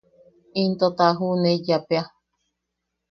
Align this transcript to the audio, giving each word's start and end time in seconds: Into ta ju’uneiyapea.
Into 0.63 0.87
ta 0.97 1.07
ju’uneiyapea. 1.17 2.03